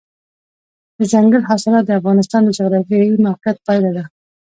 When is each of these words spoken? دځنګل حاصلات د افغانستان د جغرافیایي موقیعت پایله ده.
دځنګل 0.97 1.41
حاصلات 1.49 1.83
د 1.87 1.91
افغانستان 1.99 2.41
د 2.43 2.49
جغرافیایي 2.57 3.15
موقیعت 3.27 3.57
پایله 3.65 3.91
ده. 3.97 4.03